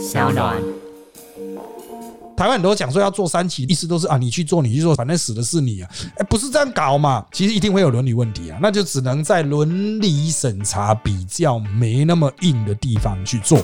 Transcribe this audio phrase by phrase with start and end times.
[0.00, 0.56] 小暖。
[2.34, 7.22] 台湾很多讲说要做三期，意思都是啊，你去做，你去做，反正死的是你啊，哎，不是这样搞嘛？
[7.32, 13.60] 其实一定会有伦理问题啊，那就只能在伦理审查比较没那么硬的地方去做。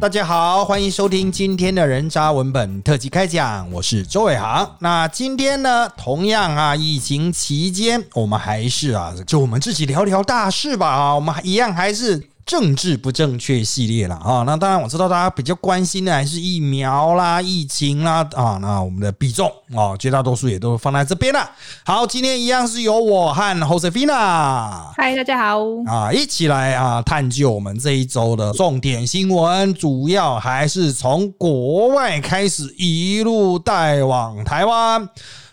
[0.00, 4.68] 大家好，欢迎收听今天的人渣文本特辑开讲，我是周伟航。
[4.80, 12.26] 那今天呢，同样啊，疫情期间，我们还是啊，就我们自己聊聊大事吧啊，我们一样还是。
[12.44, 21.50] 政治不正确系列了啊，那当然我知道大家比较关心的还是疫苗啦、疫情啦啊，那我们的比重啊，绝大多数也都放在这边了。
[21.84, 35.08] 好，今天一样是由我和 Josefina，嗨，大家好啊，一起来啊探究我们这一周的重点新闻，主要还是从国外开始，一路带往台湾。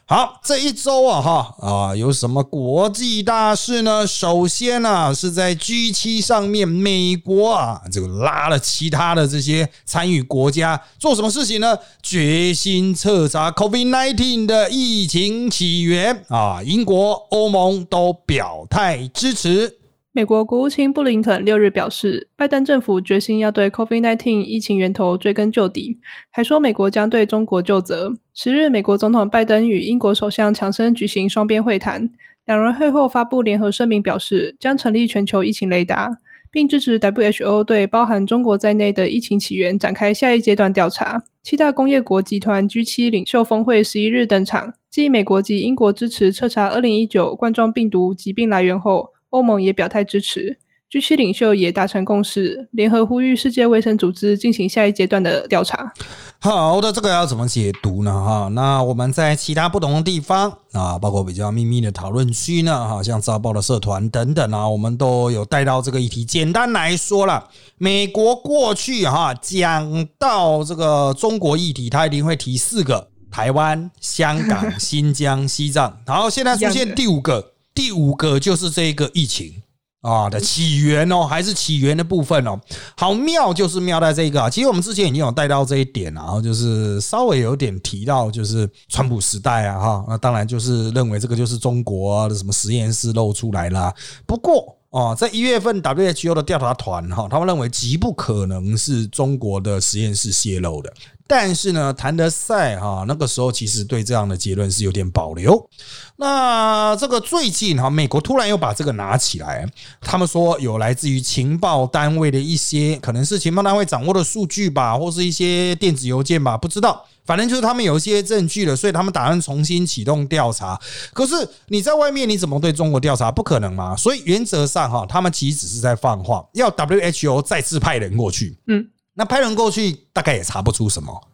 [0.09, 4.07] 好，这一周啊，哈啊，有什么国际大事呢？
[4.07, 11.77] 首先呢，是在 G 七上面，美国啊，这个拉了其他的这些参与国家做什么事情呢？
[12.01, 16.63] 决心彻查 Covid nineteen 的疫情起源啊！
[16.65, 19.77] 英国、欧盟都表态支持。
[20.11, 25.99] 美国国务卿布林肯六日表示，拜登政府决心要对 COVID-19 疫情源头追根究底，
[26.31, 28.11] 还说美国将对中国就责。
[28.33, 32.09] 十日，美国总统拜登与英国首相强生举行双边会谈，
[32.47, 36.17] 两人会后发布联合声明，表示将成立全球疫情雷达，
[36.49, 41.23] 并支持 WHO 对包含中国在内的疫情起源展开下一阶段调查。
[41.43, 49.11] 七大工业国集团 G7 领袖峰会十一日登场，继美国及英国支持彻查2019冠状病毒疾病来源后。
[49.29, 50.57] 欧盟也表态支持
[50.91, 55.93] ，G7 领袖也达成共识，联合呼吁世界卫生组织进行下一阶段的调查。
[56.41, 58.11] 好的，这个要怎么解读呢？
[58.11, 66.25] 哈，那我们在其他不同的地方啊，包括比较秘密的讨论区呢，哈，像早报的社团等等啊，我们都有带到这个议题。
[66.25, 76.01] 简单来说了，美国过去哈讲到这个中国议题，他一定会提四个：台湾、香港、 新疆、西藏。
[76.07, 77.51] 然后现在出现第五个。
[77.79, 79.53] 第五个就是这个疫情
[80.01, 82.59] 啊的起源哦，还是起源的部分哦，
[82.97, 84.49] 好妙就是妙在这个啊。
[84.49, 93.95] 其实我们之前已经有带到这一点，然后就是稍微有点提到，就是川普时代啊哈，那当然就是认为这个就是中国的什么实验室露出来啦。
[94.25, 100.93] 不过哦，在一月份 WHO 的调查团哈，他们认为极不可能是中国的实验室泄露的。
[101.29, 105.69] 但是呢，谭德赛哈那个时候其实对这样的结论是有点保留。
[106.15, 117.05] 那这个最近哈，美国突然又把这个拿起来，他们说有来自于情报单位的一些，可能是情报单位掌握的数据吧，或是一些电子邮件吧，不知道。
[117.27, 120.79] 反正就是他们有一些证据了，所以他们打算重新启动调查。
[121.13, 123.31] 可是你在外面你怎么对中国调查？
[123.31, 123.95] 不可能嘛。
[123.95, 128.57] 所以原则上哈，他们其实只是在放话，要 WHO 再次派人过去。
[128.65, 128.87] 嗯。
[129.19, 131.27] 那派人过去，大概也查不出什么。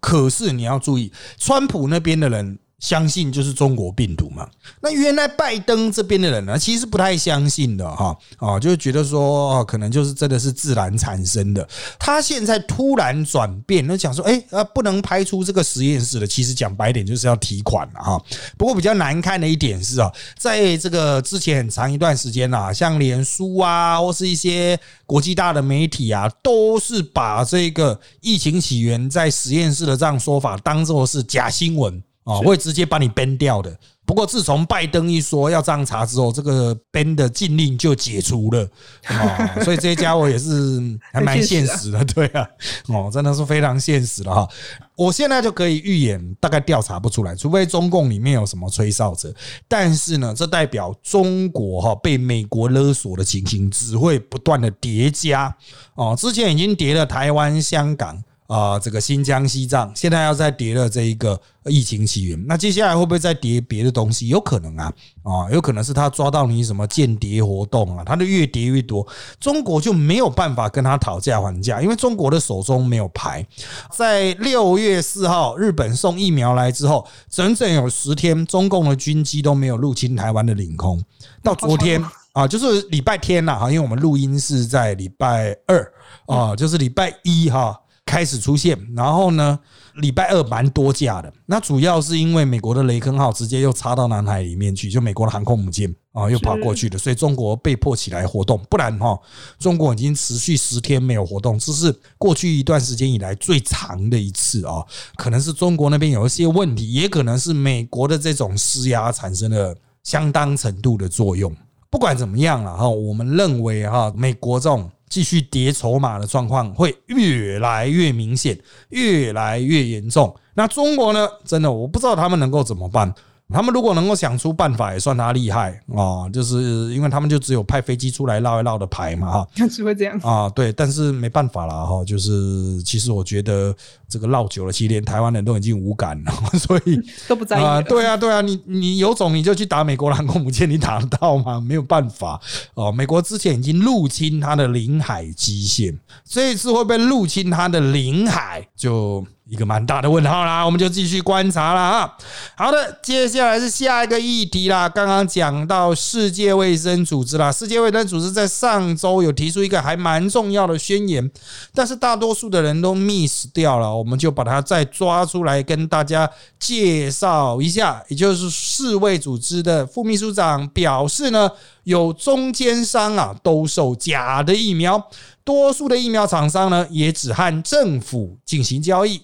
[0.00, 2.58] 可是你要注意，川普那边的人。
[2.78, 4.48] 相信就是中国病毒嘛？
[4.80, 11.68] 那原来拜登这边的人呢，其实不太相信的哈啊，就是觉得说可能就是真的是自然产生的。
[11.98, 16.26] 他现在突然转变，那讲说哎啊，不能拍出这个实验室的。
[16.26, 18.22] 其实讲白点就是要提款了哈。
[18.56, 32.00] 不过比较难看的一点是啊，在这个之前很长一段时间啊，像脸书啊，或是一些国际大的媒体啊，都是把这个疫情起源在实验室的这样说法当做是假新闻。
[32.28, 33.74] 啊，会直接把你 ban 掉的。
[34.04, 38.66] 不过自从拜登一说要这样查之后，这个 ban 的禁令就解除了
[39.10, 39.62] 哦。
[39.62, 40.80] 所以这些家伙也是
[41.12, 42.46] 还蛮现实的， 对啊，
[42.88, 44.48] 哦，真的是非常现实了哈。
[44.96, 49.32] 我现在就可以预演，大概调查不出来，除非中共里面有什么吹哨者。
[49.68, 55.54] 但是呢，这代表中国哈被美国勒索的情形只会不断的叠加
[55.94, 56.16] 哦。
[56.18, 58.22] 之前已经叠了台湾、香港。
[58.48, 64.28] 啊，这个新疆、西藏现在要再叠了这一个疫情起源，那接下来会不会再叠别的东西？
[64.28, 64.90] 有可能啊，
[65.22, 69.06] 啊，有可能是他抓到你什么间谍活动啊，他的越叠越多，
[69.38, 73.46] 中国就没有办法跟他讨价还价，因为中国的手中没有牌。
[73.92, 80.98] 在六月四号，日本送疫苗来之后，整整有十天，中共的军机都没有入侵台湾的领空。
[81.42, 82.02] 到昨天
[82.32, 85.92] 啊，就是礼拜天了哈，因为我们录音是在礼拜二
[86.24, 87.78] 啊，就是礼拜一哈。
[88.08, 89.58] 开始出现，然后呢，
[89.96, 91.30] 礼拜二蛮多架的。
[91.44, 98.58] 那主要是因为美国的雷根号直接又插到南海里面去，就美国的航空母舰啊，又跑过去了，所以中国被迫起来活动。
[98.70, 99.18] 不然哈，
[99.58, 104.82] 中国已经持续十天没有活动，这是过去一段时间以来最长的一次啊。
[105.16, 111.54] 可能是中国那边有一些问题，也可能是美国的这种施压产生了相当程度的作用。
[111.90, 114.90] 不管怎么样了哈，我们认为哈，美国这种。
[115.08, 118.58] 继续叠筹码的状况会越来越明显，
[118.90, 120.34] 越来越严重。
[120.54, 121.28] 那中国呢？
[121.44, 123.14] 真的我不知道他们能够怎么办。
[123.50, 126.28] 他们如果能够想出办法，也算他厉害啊！
[126.30, 130.48] 就是因为他们就只有派飞机出来绕一绕的牌嘛，哈，只会这样啊。
[130.50, 132.04] 对，但是没办法了哈。
[132.04, 133.74] 就是其实我觉得
[134.06, 137.80] 这个绕久了，其实连台湾人都已经无感了， 所以都不在意啊。
[137.80, 141.58] 对啊，对啊，你你有种你就去打美国航空母舰，你打得到吗？
[141.58, 142.38] 没有办法
[142.74, 142.92] 哦。
[142.92, 149.26] 美国之前已经入侵它的领海基线，这一次会被入侵它的领海就。
[149.48, 152.16] 一个蛮大的问号啦，我们就继续观察了啊。
[152.54, 154.86] 好的，接下来是下一个议题啦。
[154.86, 161.30] 刚刚讲到世界卫生组织啦，世界卫生组织在上周有提出一个还蛮重要的宣言，
[161.72, 166.28] 但是大多数的人都 miss 掉了，我们就把它再抓出来跟大家
[166.58, 168.04] 介绍一下。
[168.08, 171.50] 也就是世卫组织的副秘书长表示呢，
[171.84, 175.02] 有中间商啊兜售假的疫苗，
[175.42, 179.22] 多数的疫苗厂商呢也只和政府进行交易。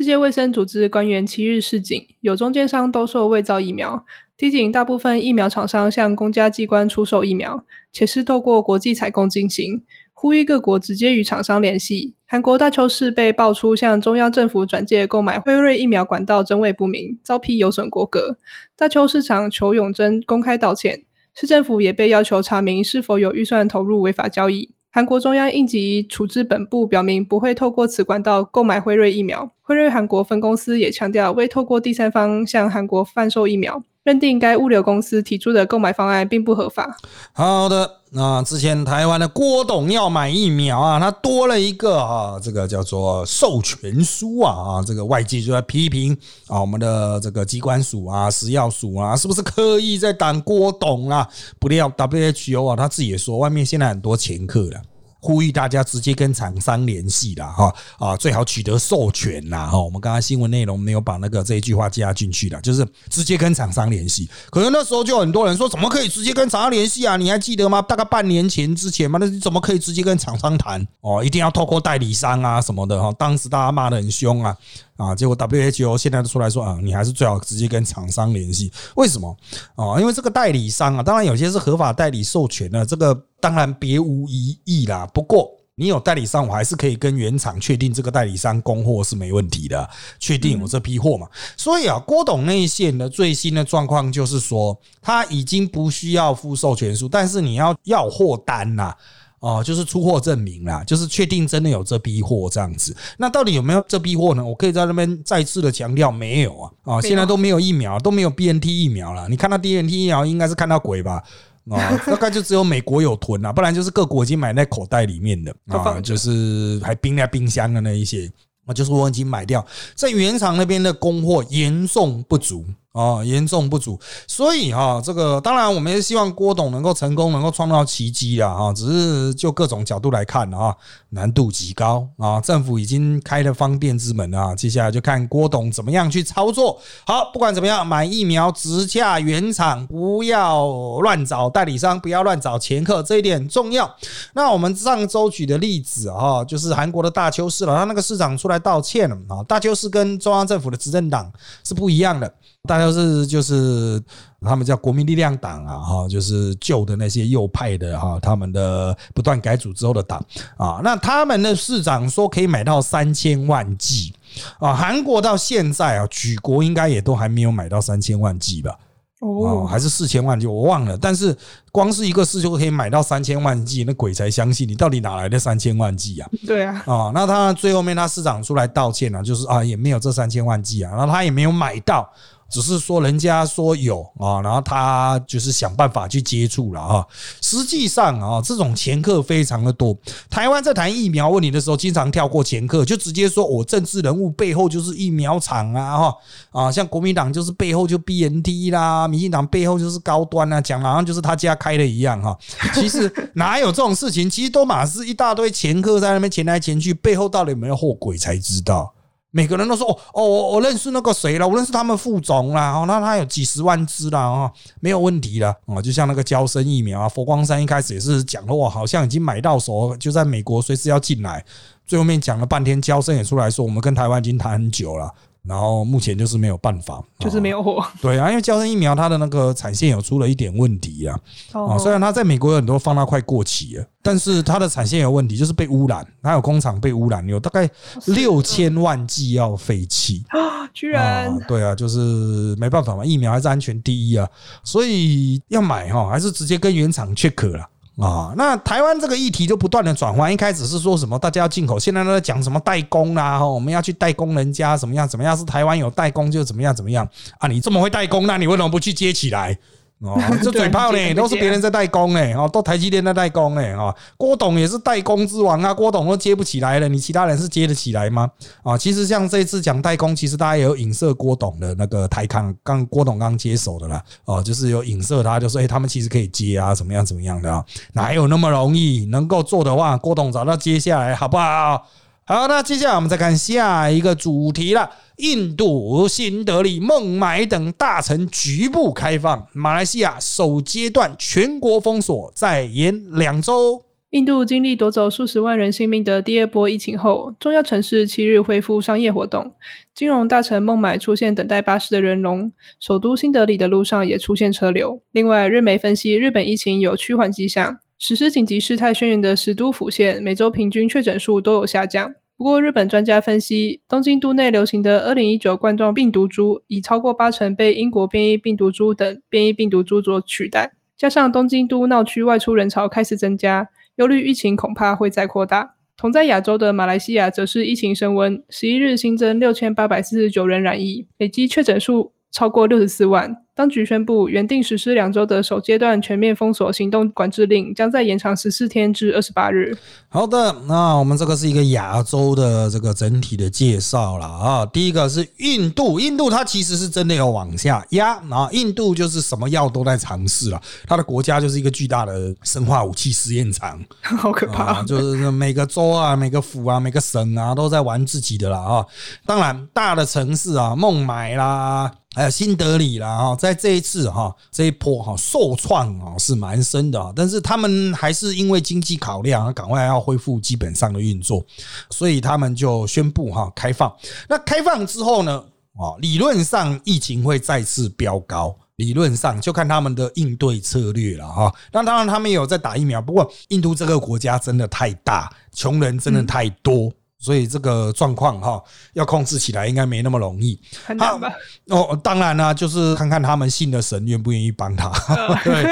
[0.00, 7.62] 世界卫生组织官员七日示警，有中间商兜售伪造疫苗，提醒大部分疫苗厂商向公家机关出售疫苗，
[7.92, 9.82] 且是透过国际采购进行，
[10.14, 12.14] 呼吁各国直接与厂商联系。
[12.26, 18.38] 韩国大邱市被爆出向中央政府转借购买辉瑞疫苗管道真伪不明，遭批有损国格。
[18.74, 21.04] 大邱市长裘永贞公开道歉，
[21.34, 24.70] 市政府也被要求查明是否有预算投入违法交易。
[24.92, 29.48] 韩国中央应急处置本部表明不会透过此管道购买辉瑞疫苗。
[29.62, 36.96] 辉瑞韩国分公司也强调未透过第三方向韩国贩售疫苗，认定该物流公司提出的购买方案并不合法。
[37.32, 46.12] 好的，那之前台湾的郭董要买疫苗啊，他多了一个啊，这个叫做授权书啊啊，这个外界就在批评
[46.48, 51.28] 啊，我们的这个机关署啊、食药署啊，是不是刻意在挡郭董啊？
[51.60, 54.82] 不料 WHO 啊，他自己也说，外面现在很多前客了。
[55.20, 59.80] 呼吁大家直接跟厂商联系啦，哈啊，最好取得授权啦，哈。
[59.80, 64.28] 我们刚刚新闻内容没有把那个这一句话加进去的，就是直接跟厂商联系。
[64.50, 67.16] 可能那时候就很多人说，怎么可以直接跟厂商联系啊？
[67.16, 67.82] 你还记得吗？
[67.82, 70.86] 大概半年前之前嘛，那你怎么可以直接跟厂商谈？
[71.02, 73.12] 哦，一定要透过代理商啊什么的哈。
[73.18, 74.56] 当时大家骂得很凶啊。
[75.00, 78.70] 啊，结果 WHO 现在都出来说啊，你还是最好直接跟厂商联系。
[78.96, 79.34] 为什么？
[79.74, 85.06] 啊，因为这个代理商啊，当然有些是合法代理授权的，这个当然别无疑义啦。
[85.14, 89.88] 不过你有代理商，我还是可以跟原厂确定这个代理商供货是没问题的，
[90.18, 91.26] 确定有这批货嘛。
[91.56, 98.94] 所以啊，郭董内线的最新的状况就是说，他已经不需要付授权书，但是你要要货单呐。
[99.40, 102.94] 哦，就是出货证明啦，就是确定真的有这批货这样子。
[103.16, 104.44] 那到底有没有这批货呢？
[104.44, 106.70] 我可以在那边再次的强调，没有啊！
[106.84, 109.28] 啊，现在都没有疫苗，都没有 BNT 疫苗了。
[109.28, 111.22] 你看到 BNT 疫苗，应该是看到鬼吧？
[111.70, 118.30] 啊， 大概就只有美国有囤啊，不然就是各国已经买在口袋里面的啊，就是还冰在冰箱的那一些
[118.66, 119.64] 啊，就是我已经买掉，
[119.94, 122.64] 在原厂那边的供货严重不足。
[122.92, 123.96] 哦，严重不足，
[124.26, 128.72] 所以哈，这个当然我们也希望郭董能够成功，能够创造奇迹啊！
[128.72, 130.74] 只是就各种角度来看啊，
[131.10, 132.40] 难度极高啊。
[132.40, 136.80] 政府已经开了方便之门啊，接下来就看郭董怎么样去操作。
[137.06, 140.66] 好，不管怎么样，买疫苗直洽原厂，不要
[141.00, 143.88] 乱找代理商，不要乱找前客，这一点重要。
[144.32, 149.44] 那我们上周举的例子啊，就是韩国的大邱市了，他那个市长出来道歉了啊。
[149.44, 151.30] 大邱市跟中央政府的执政党
[151.62, 152.34] 是不一样的。
[152.68, 154.00] 大家是就是
[154.42, 160.22] 他们叫国民力量党啊，哈，就是旧的那些右派的哈，他们的不断改组之后的党
[160.58, 164.12] 啊，那他们的市长说可以买到三千万剂
[164.58, 168.78] 啊，韩国到现在啊，举国应该也都还没有买到三千万剂吧？
[169.20, 170.96] 哦，还是四千万剂，我忘了。
[170.96, 171.34] 但是
[171.72, 176.28] 光是一个市就可以买到三千万剂，那鬼才相信你到底哪来的三千万剂啊？
[176.46, 182.06] 对啊，啊，那他最后面他市长出来道歉了，就是啊，也没有这三千万剂啊，然后他也没有买到。
[182.50, 187.06] 只是说人家说有啊，然后他就是想办法去接触了啊。
[187.40, 189.96] 实际上啊，这种前客非常的多。
[190.28, 196.14] 台湾在谈疫苗问题的时候，经常跳过前客，就直接说我政治人物背后就是疫苗厂啊，哈
[196.50, 202.36] 啊，像国民党就是背后就 BNT 啦，民进党背后就是高端啊，讲好像就是他家开的一样哈。
[202.74, 204.28] 其实哪有这种事情？
[204.28, 208.92] 其实都马是一大堆前客在那边前来前去，背后到底有没有后鬼才知道。
[209.32, 221.44] 每个人都说哦哦，我我认识那个谁了，我认识他们副总啦，哦，那他有几十万支啦，哦，没有问题了，哦，就像那个交生疫苗啊，佛光山一开始也是讲了，哇，好像已经买到手，就在美国随时要进来，
[221.86, 227.84] 最后面讲了半天，交生也出来说，我们跟台湾已经谈很久了，然后目前就是没有办法，就是没有货。
[228.00, 231.18] 对啊，因为交生疫苗它的那个产线有出了一点问题啊，
[231.52, 237.68] 哦，虽然它在美国有很多放到快过期了，但是它的产线有问题，就是被污染，它有工厂被污染，有大概
[238.06, 240.22] 六千万剂要废弃。
[240.28, 241.36] 啊，居然。
[241.48, 244.28] 对啊，就是没办法嘛，疫苗还是安全第一啊，
[244.62, 247.66] 所以要买哈，还是直接跟原厂 check 了。
[248.00, 257.06] 啊，那台湾这个议题就不断的转换，一开始是说什么大家要进口，现在都在讲什么代工啦，我们要去代工人家怎么样怎么样，是台湾有代工就怎么样怎么样
[257.38, 257.46] 啊？
[257.46, 259.58] 你这么会代工，那你为什么不去接起来？
[260.00, 268.28] 哦， 这嘴炮呢，都是别人在代工呢，哦，都台积电在代工呢，哦，郭董也是代工之王啊，郭董都接不起来了，你其他人是接得起来吗？
[268.62, 281.86] 啊，其实像这次讲代工，其实大家也有影射郭董的那个台康，刚郭董刚接手的啦，哦，就是有影射他，就说，哎，他们其实可以接啊，怎么样怎么样的啊，哪有那么容易能够做的话，郭董早到接下来，好不好？
[282.30, 284.88] 好，那接下来我们再看下一个主题了。
[285.16, 293.84] 印度、新德里、孟买等大城局部开放，马来西亚首阶段全国封锁再延两周。
[294.10, 299.52] 印度经历夺走数十万人性命的第二波疫情后，重要城市七日恢复商业活动，
[299.92, 305.02] 金融大城孟买出现等待巴士的人龙，首都新德里的路上也出现车流。
[305.10, 307.78] 另外，日媒分析，日本疫情有趋缓迹象。
[307.98, 312.14] 实施紧急事态宣言的十都府县，每周平均确诊数都有下降。
[312.40, 320.72] 不过，日本专家分析，东京都内流行的二零一九冠状病毒株已超过八成被英国变异病毒株等变异病毒株所取代。
[320.96, 325.74] 加上东京都闹区外出人潮开始增加，忧虑疫情恐怕会再扩大。
[325.98, 333.36] 同在亚洲的马来西亚则是疫情升温，十一日新增六千八百四十九人染疫，累计确诊数超过六十四万。
[333.60, 339.76] 当局宣布，原定实施两周的首阶段全面封锁行动管制令，将在延长十四天至二十八日。
[340.08, 344.64] 好的，那我们这个是一个亚洲的这个整体的介绍了啊。
[344.64, 348.48] 第一个是印度，印度它其实是真的有往下压啊。
[348.52, 354.82] 印度就是什么药都在尝试了，它的国家就是一个巨大的生化武器实验场， 好可怕。
[354.84, 358.86] 就是每个州啊、每个府啊、每个省啊都在玩自己的了啊。
[359.26, 361.92] 当然，大的城市啊，孟买啦。
[362.12, 371.44] 还有新德里啦，哈，在这一次哈这一波哈受创啊是蛮深的啊，但是他们还是因为经济考量，赶快要恢复基本上的运作，
[371.90, 373.94] 所以他们就宣布哈开放。
[374.28, 375.38] 那开放之后呢，
[375.74, 381.54] 啊，理论上疫情会再次飙高，理论上就看他们的应对策略了哈。
[381.70, 386.92] 那当然他们有在打疫苗，不过印度这个国家真的太大，穷人真的太多。
[387.20, 388.60] 所以这个状况哈，
[388.94, 390.58] 要控制起来应该没那么容易。
[390.86, 391.30] 很难吧？
[391.68, 394.90] 哦，当然啦，就是看看他们信的神愿不愿意帮他。
[395.44, 395.62] 对，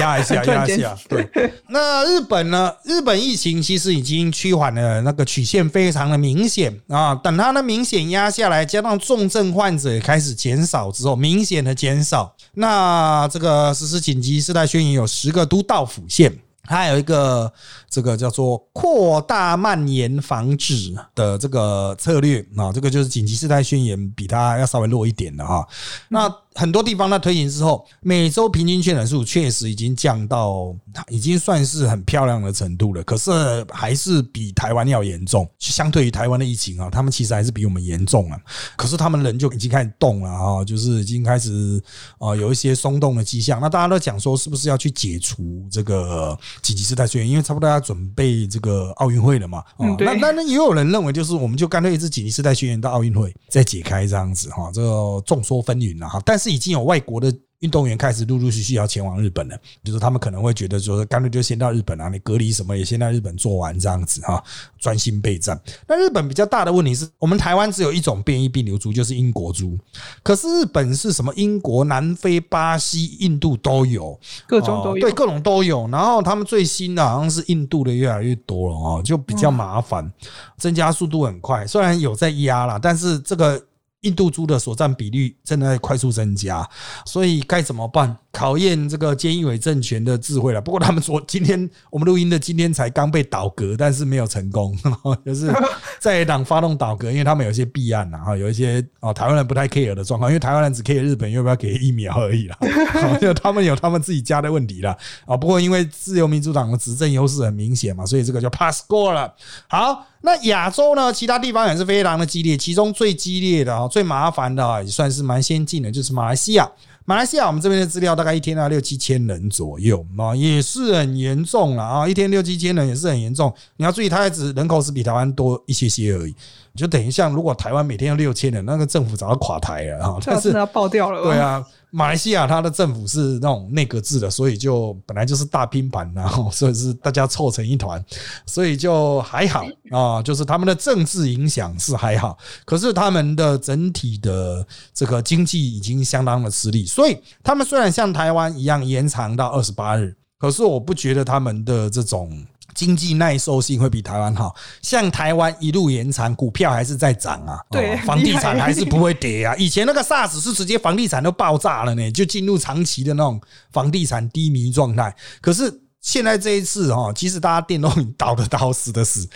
[0.00, 0.98] 压一下， 压一下。
[1.08, 1.26] 对。
[1.68, 2.74] 那日本呢？
[2.84, 7.14] 日本疫情其实已经趋缓了，那个曲线非常的明显啊。
[7.14, 16.36] 等它的明显压下来，加上重症患者也开始减少之后，明显的减少，那这个实施紧急事态宣言有十个都道府县。
[16.68, 17.52] 它有一个
[17.88, 25.66] 这个叫做扩大蔓延防止的这个策略啊，这个就是紧急事态宣言比它要稍微弱一点的哈。
[26.08, 30.74] 那很多地方它推行之后，每周平均确诊数确实已经降到
[31.08, 33.02] 已经算是很漂亮的程度了。
[33.04, 33.30] 可是
[33.70, 38.40] 还是比台湾要严重，相对于台湾的疫情啊，他们其实还是比我们严重啊。
[38.74, 41.78] 可是他们人就已经开始动了啊，就是已经开始
[42.18, 43.60] 啊有一些松动的迹象。
[43.60, 46.36] 那大家都讲说，是不是要去解除这个？
[46.62, 57.32] 紧急事态宣言，因为差不多要准备这个奥运会了嘛，哦，那那那也有人认为，就是我们就干脆一支紧急事态宣言到奥运会再解开这样子哈，这个众说纷纭了哈，但是已经有外国的。
[57.66, 64.40] 运动员开始陆陆续续要前往日本了，就是他们可能会觉得说，干脆就先到日本啊，你隔离什么也先在日本做完这样子哈，
[64.78, 65.60] 专心备战。
[65.88, 69.76] 那日本比较大的问题是我们台湾只有一种变异病毒株，就是英国株，
[70.22, 71.34] 可是日本是什么？
[71.34, 75.88] 英国、南非、巴西、印度都有，各种都有，对，各种都有。
[75.88, 80.08] 然后他们最新的好像是印度的越来越多了哦，就比较麻烦，
[80.56, 81.66] 增加速度很快。
[81.66, 83.60] 虽然有在压啦，但是这个。
[84.06, 86.68] 印度猪的所占比率正在快速增加，
[87.04, 88.16] 所以该怎么办？
[88.36, 90.60] 考验这个菅义伟政权的智慧了。
[90.60, 94.76] 不过他们昨，今天我们录音的今天才刚被倒戈，但是没有成功，
[95.24, 95.50] 就是
[95.98, 102.58] 在党发动倒戈，因为他们有一些弊案呐，哈，有一些哦台湾人不太 care 的状况，因为台湾人只 care 日本要不要给疫苗而已啦，
[103.18, 105.34] 就他们有他们自己家的问题了啊。
[105.34, 109.32] 不过因为自由民主党的执政优势很明显嘛，所以这个就 pass 过了。
[109.66, 116.70] 好，那亚洲呢，其他地方也是非常的激烈，其中最激烈的啊，最麻烦的，也算是蛮先进的，就是马来西亚。
[117.08, 123.52] 马来西亚我们这边的资料大概一天要六七千人左右啊，也是很严重了啊，一天六七千人也是很严重。
[123.76, 126.34] 你要注意，它只人口是比台湾多一些些而已，
[126.74, 130.16] 就等于像如果台湾每天要六千人，那个政府早就垮台了啊。
[130.24, 131.64] 但是要爆掉了，对啊。
[131.96, 138.04] 马来西亚它的政府是那种内阁制的，所以就本来就是大拼盘，然后所以是大家凑成一团，
[138.44, 140.22] 所以就还好啊。
[140.22, 142.36] 就是他们的政治影响是还好，
[142.66, 152.44] 可是他们的整体的这个经济已经相当的吃力，所以他们虽然像台湾一样延长到二十八日，可是我不觉得他们的这种。
[152.76, 159.56] 经济耐受性会比台湾好，像台湾一路延长，股票还是在涨啊，对，房地产还是不会跌啊。
[159.56, 163.40] 以前那个 SARS 是直接房地产都爆炸了呢，就进入长期的那种
[163.72, 165.12] 房地产低迷状态。
[165.40, 169.28] 可是现在这一次哈，其实大家电都 倒的倒，死的死。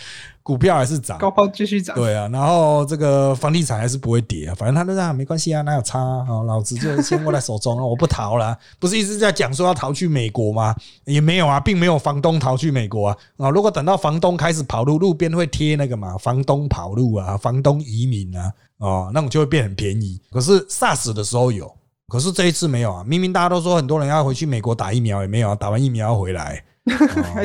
[0.43, 6.25] 股票还是涨，高抛继续涨，对啊，然后这个房地产还是不会跌啊，反正他都样没关系啊，哪有差啊？
[6.47, 10.75] 老子就先握在手中啊，我不逃了， 不是一直在讲说要逃去美国吗？
[11.05, 13.49] 也没有啊，并没有房东逃去美国啊啊！
[13.49, 20.19] 如果等到房东开始跑路，路边会贴那个嘛，房东跑路啊，房东移民啊，哦，那种就会变很便宜。
[20.31, 21.71] 可是 SARS 的时候有，
[22.07, 26.63] 可是这一次没有啊，明明大家都说很多人要回去美国打疫苗，也没有啊，打完疫苗要回来。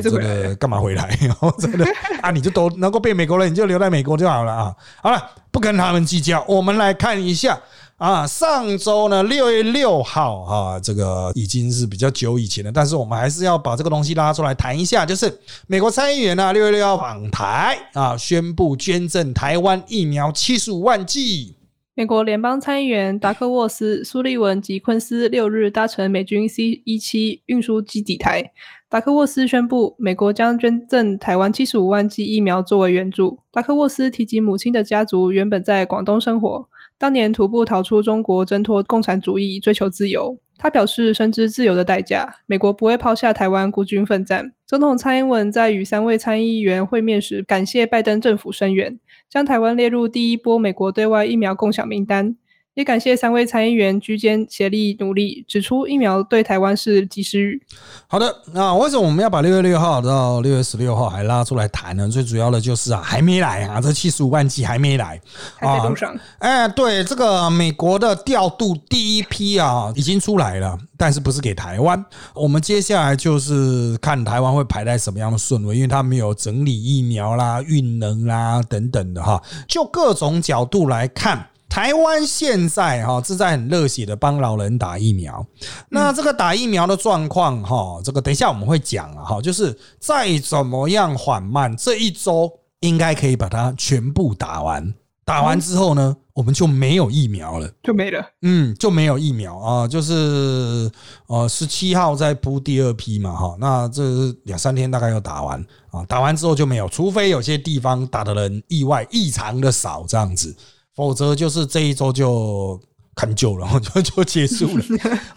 [0.02, 1.16] 这个干嘛回来？
[1.58, 1.84] 真的
[2.22, 4.74] 啊，你就都能够变美国人，你就留在美国就好了啊。
[5.02, 6.44] 好了，不跟他们计较。
[6.48, 7.60] 我们来看一下
[7.98, 15.04] 啊，上周呢，六月六号啊，这个已经是比较久以前了，但是我们还是要把这个东西拉出来谈一下。
[15.04, 21.56] 就是美国参议员呢，六月六号访台啊，宣布捐赠台湾疫苗七十五万剂。
[21.94, 28.52] 美国联邦参议员达克沃斯、苏利文及昆斯六日搭乘美军 C 一七运输机抵台。
[28.88, 33.40] 达克沃斯宣布，美国将捐赠台湾七十五万剂疫苗作为援助。
[33.50, 40.38] 达克沃斯提及，母亲的家族原本在广东生活，当年徒步逃出中国，挣脱共产主义，追求自由。
[40.56, 44.52] 他表示，深知自由的代价，美国不会抛下台湾孤军奋战。
[44.64, 48.96] 总统蔡英文在与三位参议员会面时，感谢拜登政府声援，
[49.28, 52.36] 将台湾列入第一波美国对外疫苗共享名单。
[52.76, 57.58] 也感谢三位参议员居间协力努力，指出疫苗对台湾是及时雨。
[58.06, 62.06] 好的，那为什么我们要把六月六号到六月十六号还拉出来谈呢？
[62.06, 65.18] 最主要的就是啊，还没来啊，这七十五万剂还没来，
[65.56, 66.14] 还在路上。
[66.38, 72.04] 哎，对，这个美国的调度第一批啊，已经出来了，但是不是给台湾？
[72.34, 81.46] 我们接下来就是看台湾会排在什么样的顺位，因为他没有整理疫苗啦、运能啦等等的哈，就各种角度来看。
[81.76, 85.46] 台湾现在哈是在很热血的帮老人打疫苗，
[85.90, 94.94] 那这个打疫苗的状况哈，这个等一下我们会讲啊哈，就是再怎么样缓慢，这一周应该可以把它全部打完。
[95.26, 98.24] 打完之后呢，我们就没有疫苗了，就没了。
[98.40, 100.90] 嗯，就没有疫苗啊，就是
[101.26, 110.56] 呃十七号再铺第二批嘛哈，那这两三天大概要打完啊，打完之后就没有，除非有些地方打的人意外异常的少这样子。
[110.96, 112.80] 否则就是这一周就
[113.14, 114.84] 很久了， 就就结束了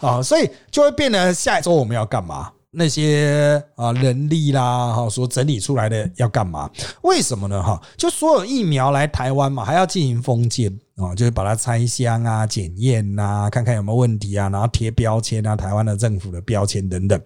[0.00, 2.50] 啊，所以就会变得下一周我们要干嘛？
[2.72, 6.70] 那些啊人力啦哈，所整理出来的要干嘛？
[7.02, 7.60] 为什么呢？
[7.62, 10.72] 哈，就所有疫苗来台湾嘛，还要进行封建。
[11.02, 17.20] 啊，就是把它拆箱啊、检验呐，看看有没有问题啊，然后贴标签啊，台湾的政府的标签等等。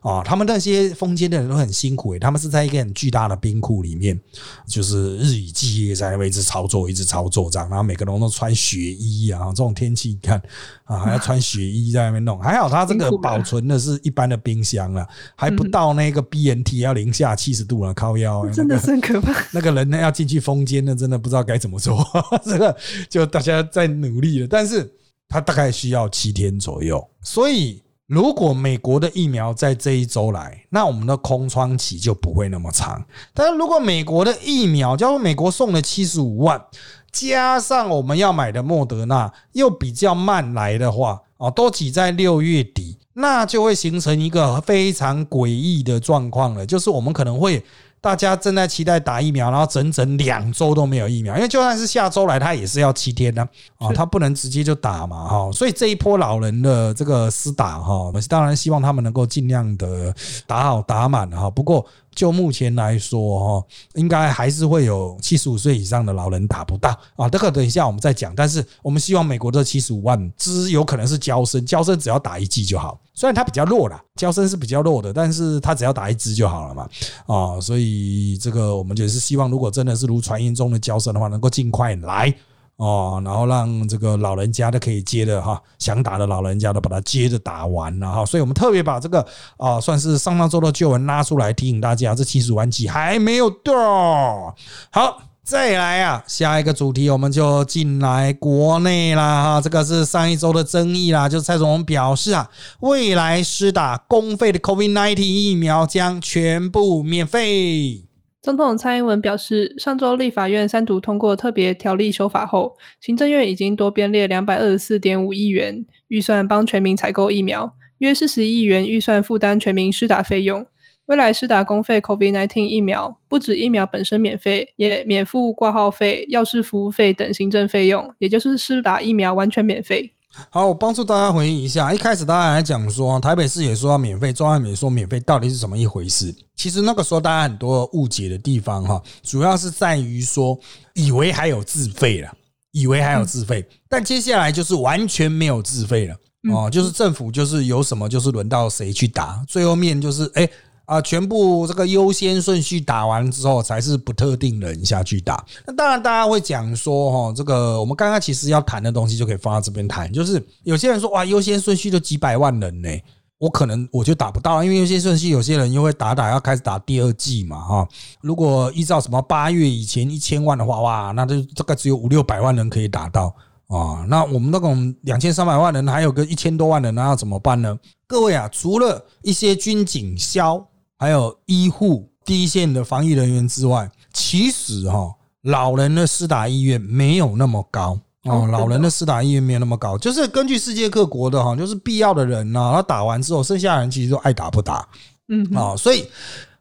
[0.00, 4.18] 啊，他们那些封监的人都很辛苦诶，他们是在一个很巨大的冰库里面，
[4.66, 10.40] 就是日以继夜在那边一直操作，一直操作这样，然后每个人都穿雪衣啊，这种天气你看
[10.84, 12.38] 啊，还要穿雪衣在那边弄。
[12.40, 19.32] 还好他这个保存的是一般的冰箱了，还不到那个 BNT 要零下七十度了，靠腰，真的是很可怕。
[19.52, 22.02] 那个人呢要进去封监的，真的不知道该怎么做，
[22.42, 22.74] 这个
[23.10, 23.17] 就。
[23.18, 24.88] 就大家在努力了，但是
[25.28, 27.04] 它大概需要七天左右。
[27.20, 33.04] 所以，如果美国的疫苗在这一周来，那我们的空窗期就不会那么长。
[33.34, 36.62] 但是如果美国的疫苗，假如美国送了七十五万，
[37.10, 47.64] 加上我们要买的莫德纳又比较慢来的话，哦，都挤在六月底，那就会形成一个非常诡异的状况了，就是我们可能会。
[48.00, 60.14] 大家正在期待打疫苗，然后整整两周都没有疫苗，因为就算是下周来，他也是要七天呢啊，他不能直接就打嘛哈，所以这一波老人的这个施打哈，我们当然希望他们能够尽量的
[60.46, 61.84] 打好打满哈，不过。
[62.18, 67.28] 就目前来说，哈，应该还是会有七十五岁以上的老人打不到啊。
[67.28, 68.34] 这个等一下我们再讲。
[68.34, 72.98] 但是我们希望美国这七十五万只有可能是交生，交生只要打一剂就好。
[73.14, 76.88] 虽然它比较弱啦，交生是比较弱的，但是它只要打一支就好了嘛。
[77.26, 82.34] 啊，所以这个我们也是希望，如果真的是如传言中的交生的话，能够尽快来。
[82.78, 94.54] 哦，然后让这个老人家都可以接的哈，想打的老人家都把它接着打完了哈，所以我们特别把这个啊，算是上上周的旧闻拉出来提醒大家，这七十万剂还没有到。
[94.92, 108.04] 好，再来啊，下一个主题我们就进来国内啦哈，这个是上一周的争议啦，就是蔡总统表示啊，未来施打公费的 COVID-19 疫苗将全部免费。
[108.48, 120.66] 总统蔡英文表示，上周立法院三读通过特别条例修法后，行政院已经多编列两百二十四点五亿元预算帮全民采购疫苗，约四十亿元预算负担全民施打费用。
[121.04, 130.14] 未来施打公费 COVID-19 疫苗，不止疫苗本身免费，也免付挂号费、药师服务费等行政费用，也就是施打疫苗完全免费。
[130.50, 131.92] 好，我帮助大家回忆一下。
[131.92, 136.34] 一开始大家来讲说，台北市也说要免费，中央也说免费，到底是怎么一回事？
[136.54, 140.58] 其实那个时候大家很多误解的地方哈，主要是在于说，
[140.94, 142.30] 以为还有自费了，
[142.72, 146.14] 以为还有自费，但接下来就是完全没有自费了
[146.52, 150.48] 哦，就是政府就是有什么就是轮到谁去打，最后面就是哎。
[150.88, 155.44] 啊，全部这个优先顺序打完之后，才是不特定人下去打。
[155.66, 160.10] 那当然，大家会讲说，哈，这个我们刚刚其实要谈的东西就可以放到这边谈。
[160.10, 162.88] 就是有些人说，哇，优先顺序都几百万人呢，
[163.36, 167.88] 我可能我就打不到，因为优先顺序有些人又会打打要开始打第二季嘛，哈。
[168.22, 173.26] 如果依照什么八月以前一千万的话，哇，那就这个只有五六百万人可以打到
[173.66, 174.06] 啊。
[174.08, 177.78] 那我们那种两千三百万人，还有个一千多万人，那要怎么办呢？
[178.06, 180.66] 各位啊，除了一些军警消。
[180.98, 188.46] 还有医护第一线的防疫人员之外，其实哈老人的施打意愿没有那么高哦。
[188.48, 194.86] 老人的施打意愿没有那么高，就是根据世界各国的哈，就是必要的人呢，他打完之后，剩下人其实都爱打不打，
[195.28, 195.76] 嗯啊。
[195.76, 196.08] 所以